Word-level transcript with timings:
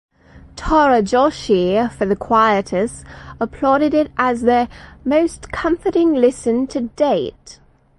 Tara 0.55 1.03
Joshi 1.03 1.87
for 1.91 2.07
"The 2.07 2.15
Quietus" 2.15 3.03
applauded 3.39 3.93
it 3.93 4.11
as 4.17 4.41
their 4.41 4.67
"most 5.05 5.51
comforting 5.51 6.15
listen 6.15 6.65
to 6.69 6.81
date". 6.95 7.59